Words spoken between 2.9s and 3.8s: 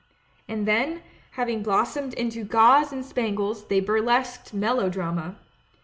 and span gles, they